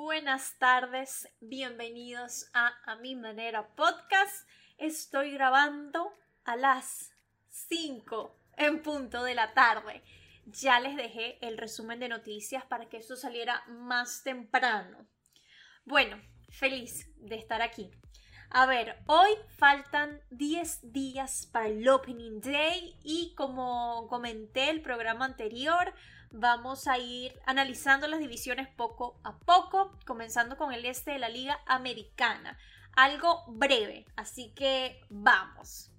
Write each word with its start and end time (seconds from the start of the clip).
Buenas 0.00 0.56
tardes, 0.60 1.28
bienvenidos 1.40 2.48
a 2.54 2.72
A 2.84 2.94
Mi 2.98 3.16
Manera 3.16 3.66
Podcast. 3.74 4.48
Estoy 4.76 5.32
grabando 5.32 6.14
a 6.44 6.54
las 6.54 7.10
5 7.48 8.32
en 8.58 8.80
punto 8.80 9.24
de 9.24 9.34
la 9.34 9.54
tarde. 9.54 10.04
Ya 10.46 10.78
les 10.78 10.94
dejé 10.94 11.44
el 11.44 11.58
resumen 11.58 11.98
de 11.98 12.08
noticias 12.08 12.64
para 12.64 12.88
que 12.88 12.98
esto 12.98 13.16
saliera 13.16 13.64
más 13.66 14.22
temprano. 14.22 15.04
Bueno, 15.84 16.22
feliz 16.48 17.10
de 17.16 17.34
estar 17.34 17.60
aquí. 17.60 17.90
A 18.50 18.64
ver, 18.64 18.96
hoy 19.06 19.28
faltan 19.58 20.22
10 20.30 20.92
días 20.92 21.46
para 21.52 21.66
el 21.66 21.86
Opening 21.86 22.40
Day 22.40 22.98
y 23.04 23.34
como 23.34 24.08
comenté 24.08 24.70
el 24.70 24.80
programa 24.80 25.26
anterior, 25.26 25.92
vamos 26.30 26.88
a 26.88 26.96
ir 26.96 27.38
analizando 27.44 28.06
las 28.08 28.20
divisiones 28.20 28.66
poco 28.66 29.20
a 29.22 29.38
poco, 29.38 29.98
comenzando 30.06 30.56
con 30.56 30.72
el 30.72 30.86
este 30.86 31.10
de 31.10 31.18
la 31.18 31.28
Liga 31.28 31.60
Americana. 31.66 32.58
Algo 32.96 33.44
breve, 33.48 34.06
así 34.16 34.54
que 34.54 34.98
vamos. 35.10 35.90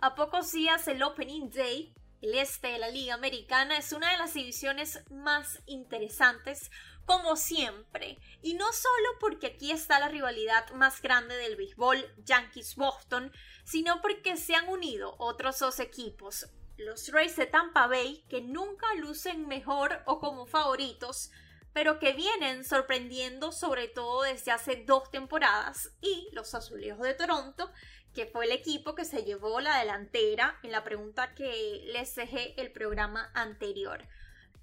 A 0.00 0.14
pocos 0.14 0.52
días 0.52 0.86
el 0.86 1.02
Opening 1.02 1.50
Day, 1.50 1.92
el 2.22 2.36
este 2.36 2.68
de 2.68 2.78
la 2.78 2.88
Liga 2.88 3.14
Americana 3.14 3.76
es 3.76 3.92
una 3.92 4.12
de 4.12 4.18
las 4.18 4.34
divisiones 4.34 5.04
más 5.10 5.60
interesantes 5.66 6.70
como 7.08 7.36
siempre. 7.36 8.18
Y 8.42 8.52
no 8.52 8.70
solo 8.70 9.08
porque 9.18 9.46
aquí 9.46 9.72
está 9.72 9.98
la 9.98 10.08
rivalidad 10.08 10.70
más 10.72 11.00
grande 11.00 11.34
del 11.38 11.56
béisbol, 11.56 12.04
Yankees-Boston, 12.18 13.32
sino 13.64 14.02
porque 14.02 14.36
se 14.36 14.54
han 14.54 14.68
unido 14.68 15.16
otros 15.18 15.58
dos 15.58 15.80
equipos, 15.80 16.50
los 16.76 17.08
Rays 17.08 17.34
de 17.36 17.46
Tampa 17.46 17.86
Bay, 17.86 18.26
que 18.28 18.42
nunca 18.42 18.86
lucen 18.96 19.48
mejor 19.48 20.02
o 20.04 20.20
como 20.20 20.44
favoritos, 20.44 21.30
pero 21.72 21.98
que 21.98 22.12
vienen 22.12 22.62
sorprendiendo 22.62 23.52
sobre 23.52 23.88
todo 23.88 24.24
desde 24.24 24.52
hace 24.52 24.84
dos 24.84 25.10
temporadas, 25.10 25.90
y 26.02 26.28
los 26.32 26.54
Azulejos 26.54 27.06
de 27.06 27.14
Toronto, 27.14 27.72
que 28.14 28.26
fue 28.26 28.44
el 28.44 28.52
equipo 28.52 28.94
que 28.94 29.06
se 29.06 29.24
llevó 29.24 29.60
la 29.60 29.78
delantera 29.78 30.58
en 30.62 30.72
la 30.72 30.84
pregunta 30.84 31.34
que 31.34 31.84
les 31.86 32.14
dejé 32.14 32.60
el 32.60 32.70
programa 32.70 33.30
anterior. 33.34 34.06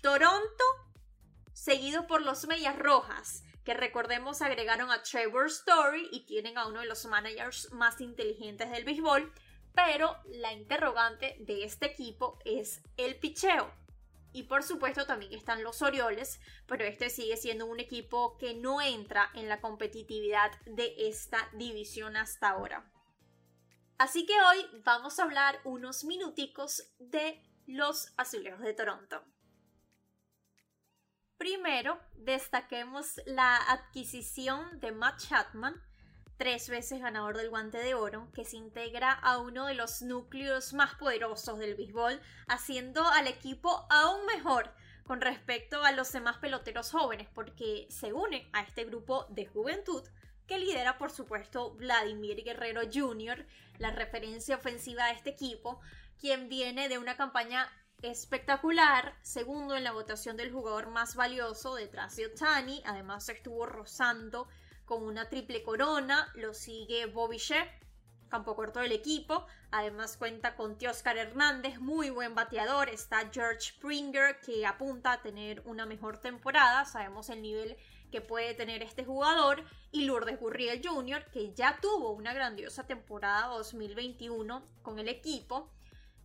Toronto 0.04 0.64
seguido 1.56 2.06
por 2.06 2.22
los 2.22 2.46
Medias 2.48 2.78
Rojas, 2.78 3.44
que 3.64 3.74
recordemos 3.74 4.42
agregaron 4.42 4.92
a 4.92 5.02
Trevor 5.02 5.48
Story 5.48 6.10
y 6.12 6.26
tienen 6.26 6.58
a 6.58 6.68
uno 6.68 6.82
de 6.82 6.86
los 6.86 7.06
managers 7.06 7.72
más 7.72 8.02
inteligentes 8.02 8.70
del 8.70 8.84
béisbol, 8.84 9.34
pero 9.74 10.18
la 10.26 10.52
interrogante 10.52 11.38
de 11.40 11.64
este 11.64 11.88
equipo 11.88 12.38
es 12.44 12.84
el 12.98 13.16
picheo. 13.16 13.74
Y 14.34 14.44
por 14.44 14.64
supuesto 14.64 15.06
también 15.06 15.34
están 15.34 15.64
los 15.64 15.82
Orioles, 15.82 16.42
pero 16.68 16.84
este 16.84 17.10
sigue 17.10 17.38
siendo 17.38 17.66
un 17.66 17.80
equipo 17.80 18.38
que 18.38 18.54
no 18.54 18.82
entra 18.82 19.32
en 19.34 19.48
la 19.48 19.62
competitividad 19.62 20.52
de 20.66 20.94
esta 21.08 21.50
división 21.54 22.18
hasta 22.18 22.50
ahora. 22.50 22.92
Así 23.98 24.26
que 24.26 24.34
hoy 24.34 24.82
vamos 24.84 25.20
a 25.20 25.24
hablar 25.24 25.62
unos 25.64 26.04
minuticos 26.04 26.84
de 27.00 27.42
los 27.66 28.14
Azulejos 28.18 28.60
de 28.60 28.74
Toronto. 28.74 29.24
Primero, 31.46 32.00
destaquemos 32.16 33.22
la 33.28 33.58
adquisición 33.58 34.80
de 34.80 34.92
Matt 34.92 35.20
Chapman, 35.28 35.80
tres 36.38 36.70
veces 36.70 37.00
ganador 37.00 37.38
del 37.38 37.52
guante 37.52 37.78
de 37.78 37.94
oro, 37.94 38.32
que 38.34 38.46
se 38.46 38.58
integra 38.58 39.12
a 39.12 39.38
uno 39.38 39.68
de 39.68 39.76
los 39.76 40.02
núcleos 40.02 40.74
más 40.74 40.96
poderosos 40.96 41.60
del 41.60 41.76
béisbol, 41.76 42.20
haciendo 42.48 43.08
al 43.08 43.28
equipo 43.28 43.86
aún 43.92 44.26
mejor 44.26 44.74
con 45.06 45.22
respecto 45.22 45.84
a 45.84 45.92
los 45.92 46.12
demás 46.12 46.38
peloteros 46.38 46.90
jóvenes, 46.90 47.28
porque 47.36 47.86
se 47.92 48.12
une 48.12 48.50
a 48.52 48.62
este 48.62 48.84
grupo 48.84 49.28
de 49.30 49.46
juventud 49.46 50.02
que 50.48 50.58
lidera 50.58 50.98
por 50.98 51.12
supuesto 51.12 51.76
Vladimir 51.76 52.44
Guerrero 52.44 52.82
Jr., 52.92 53.46
la 53.78 53.92
referencia 53.92 54.56
ofensiva 54.56 55.06
de 55.06 55.14
este 55.14 55.30
equipo, 55.30 55.80
quien 56.20 56.50
viene 56.50 56.90
de 56.90 56.98
una 56.98 57.16
campaña 57.16 57.72
espectacular, 58.02 59.16
segundo 59.22 59.76
en 59.76 59.84
la 59.84 59.92
votación 59.92 60.38
del 60.38 60.52
jugador 60.52 60.90
más 60.90 61.16
valioso 61.16 61.76
detrás 61.76 62.16
de 62.16 62.28
Otani, 62.28 62.82
además 62.86 63.28
estuvo 63.30 63.66
rozando 63.66 64.48
con 64.86 65.04
una 65.04 65.30
triple 65.30 65.64
corona, 65.64 66.32
lo 66.36 66.54
sigue 66.54 67.06
Bobby 67.08 67.38
Shea, 67.38 67.68
campo 68.30 68.56
corto 68.56 68.80
del 68.80 68.92
equipo, 68.92 69.46
además 69.72 70.18
cuenta 70.18 70.56
con 70.56 70.78
Oscar 70.90 71.18
Hernández, 71.18 71.80
muy 71.80 72.10
buen 72.10 72.36
bateador, 72.36 72.90
está 72.90 73.30
George 73.32 73.72
Springer 73.72 74.40
que 74.40 74.66
apunta 74.66 75.14
a 75.14 75.22
tener 75.22 75.62
una 75.66 75.86
mejor 75.86 76.18
temporada, 76.18 76.86
sabemos 76.86 77.30
el 77.30 77.42
nivel 77.42 77.78
que 78.12 78.22
puede 78.22 78.54
tener 78.54 78.84
este 78.84 79.04
jugador, 79.04 79.64
y 79.92 80.06
Lourdes 80.06 80.40
Gurriel 80.40 80.82
Jr., 80.84 81.26
que 81.32 81.54
ya 81.54 81.80
tuvo 81.82 82.12
una 82.12 82.34
grandiosa 82.34 82.86
temporada 82.86 83.48
2021 83.48 84.64
con 84.82 85.00
el 85.00 85.08
equipo. 85.08 85.72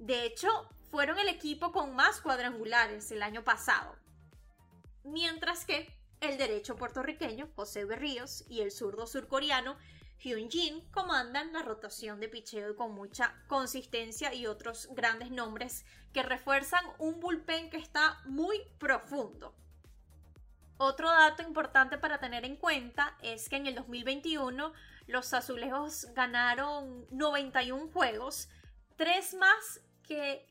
De 0.01 0.25
hecho, 0.25 0.49
fueron 0.91 1.19
el 1.19 1.29
equipo 1.29 1.73
con 1.73 1.95
más 1.95 2.23
cuadrangulares 2.23 3.11
el 3.11 3.23
año 3.23 3.45
pasado. 3.45 3.95
Mientras 5.05 5.67
que 5.67 5.95
el 6.21 6.39
derecho 6.39 6.75
puertorriqueño, 6.75 7.51
José 7.55 7.85
Berríos, 7.85 8.45
y 8.49 8.63
el 8.63 8.73
zurdo 8.73 9.07
surcoreano, 9.07 9.77
Hyun 10.21 10.51
Jin, 10.51 10.81
comandan 10.91 11.53
la 11.53 11.61
rotación 11.61 12.19
de 12.19 12.31
picheo 12.31 12.77
con 12.77 12.95
mucha 12.95 13.35
consistencia 13.47 14.33
y 14.33 14.47
otros 14.47 14.89
grandes 14.93 15.31
nombres 15.31 15.85
que 16.15 16.23
refuerzan 16.23 16.85
un 16.99 17.21
bullpen 17.21 17.69
que 17.69 17.77
está 17.77 18.23
muy 18.25 18.59
profundo. 18.79 19.55
Otro 20.79 21.11
dato 21.11 21.43
importante 21.43 21.99
para 21.99 22.21
tener 22.21 22.47
en 22.47 22.57
cuenta 22.57 23.19
es 23.21 23.51
que 23.51 23.57
en 23.57 23.67
el 23.67 23.75
2021 23.75 24.73
los 25.09 25.35
azulejos 25.35 26.07
ganaron 26.15 27.07
91 27.11 27.93
juegos, 27.93 28.49
tres 28.97 29.35
más 29.35 29.83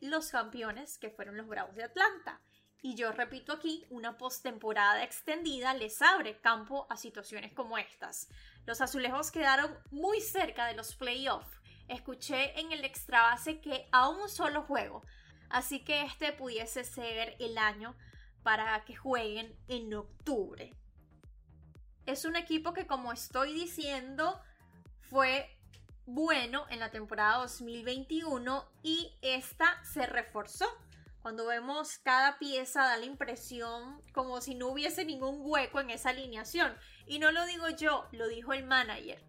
los 0.00 0.30
campeones, 0.30 0.98
que 0.98 1.10
fueron 1.10 1.36
los 1.36 1.46
Bravos 1.46 1.74
de 1.74 1.84
Atlanta. 1.84 2.40
Y 2.82 2.94
yo 2.94 3.12
repito 3.12 3.52
aquí, 3.52 3.84
una 3.90 4.16
postemporada 4.16 5.04
extendida 5.04 5.74
les 5.74 6.00
abre 6.00 6.40
campo 6.40 6.86
a 6.88 6.96
situaciones 6.96 7.52
como 7.52 7.76
estas. 7.76 8.28
Los 8.64 8.80
azulejos 8.80 9.30
quedaron 9.30 9.76
muy 9.90 10.20
cerca 10.20 10.66
de 10.66 10.74
los 10.74 10.94
playoffs. 10.96 11.60
Escuché 11.88 12.58
en 12.58 12.72
el 12.72 12.84
extra 12.84 13.22
base 13.22 13.60
que 13.60 13.88
a 13.92 14.08
un 14.08 14.28
solo 14.28 14.62
juego, 14.62 15.02
así 15.50 15.84
que 15.84 16.02
este 16.02 16.32
pudiese 16.32 16.84
ser 16.84 17.36
el 17.38 17.58
año 17.58 17.96
para 18.42 18.82
que 18.84 18.94
jueguen 18.94 19.54
en 19.68 19.92
octubre. 19.92 20.74
Es 22.06 22.24
un 22.24 22.36
equipo 22.36 22.72
que, 22.72 22.86
como 22.86 23.12
estoy 23.12 23.52
diciendo, 23.52 24.40
fue 25.00 25.59
bueno 26.06 26.66
en 26.70 26.80
la 26.80 26.90
temporada 26.90 27.38
2021 27.38 28.68
y 28.82 29.12
esta 29.22 29.82
se 29.84 30.06
reforzó. 30.06 30.66
Cuando 31.22 31.46
vemos 31.46 31.98
cada 31.98 32.38
pieza 32.38 32.82
da 32.82 32.96
la 32.96 33.04
impresión 33.04 34.00
como 34.12 34.40
si 34.40 34.54
no 34.54 34.68
hubiese 34.68 35.04
ningún 35.04 35.38
hueco 35.40 35.80
en 35.80 35.90
esa 35.90 36.10
alineación. 36.10 36.74
Y 37.06 37.18
no 37.18 37.30
lo 37.30 37.44
digo 37.46 37.68
yo, 37.68 38.06
lo 38.12 38.28
dijo 38.28 38.52
el 38.52 38.64
manager. 38.64 39.22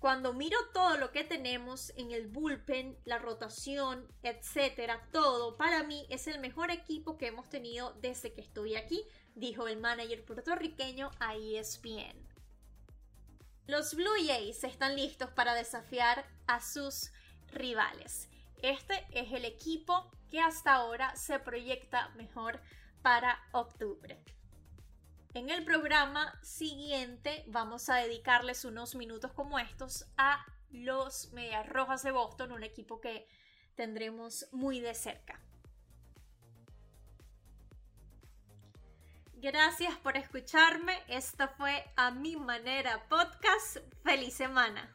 Cuando 0.00 0.32
miro 0.32 0.56
todo 0.72 0.96
lo 0.96 1.12
que 1.12 1.24
tenemos 1.24 1.92
en 1.96 2.10
el 2.10 2.26
bullpen, 2.26 2.96
la 3.04 3.18
rotación, 3.18 4.08
etcétera, 4.22 5.06
todo, 5.12 5.58
para 5.58 5.82
mí 5.82 6.06
es 6.08 6.26
el 6.26 6.40
mejor 6.40 6.70
equipo 6.70 7.18
que 7.18 7.26
hemos 7.26 7.50
tenido 7.50 7.92
desde 8.00 8.32
que 8.32 8.40
estoy 8.40 8.76
aquí, 8.76 9.04
dijo 9.34 9.68
el 9.68 9.78
manager 9.78 10.24
puertorriqueño 10.24 11.10
a 11.20 11.36
ESPN. 11.36 12.29
Los 13.70 13.94
Blue 13.94 14.26
Jays 14.26 14.64
están 14.64 14.96
listos 14.96 15.30
para 15.30 15.54
desafiar 15.54 16.26
a 16.48 16.60
sus 16.60 17.12
rivales. 17.52 18.28
Este 18.62 19.06
es 19.12 19.32
el 19.32 19.44
equipo 19.44 20.10
que 20.28 20.40
hasta 20.40 20.74
ahora 20.74 21.14
se 21.14 21.38
proyecta 21.38 22.08
mejor 22.16 22.60
para 23.00 23.38
octubre. 23.52 24.20
En 25.34 25.50
el 25.50 25.64
programa 25.64 26.36
siguiente 26.42 27.44
vamos 27.46 27.88
a 27.90 27.98
dedicarles 27.98 28.64
unos 28.64 28.96
minutos 28.96 29.30
como 29.34 29.56
estos 29.60 30.04
a 30.16 30.44
los 30.72 31.30
Medias 31.30 31.68
Rojas 31.68 32.02
de 32.02 32.10
Boston, 32.10 32.50
un 32.50 32.64
equipo 32.64 33.00
que 33.00 33.28
tendremos 33.76 34.48
muy 34.50 34.80
de 34.80 34.94
cerca. 34.94 35.40
Gracias 39.42 39.96
por 39.96 40.18
escucharme. 40.18 40.92
Esto 41.08 41.48
fue 41.56 41.82
A 41.96 42.10
Mi 42.10 42.36
Manera 42.36 43.02
Podcast. 43.08 43.78
Feliz 44.04 44.34
semana. 44.34 44.92